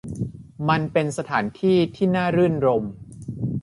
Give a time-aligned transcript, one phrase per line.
[0.69, 2.91] มันเป็นสถานที่ที่น่ารื่นรมย์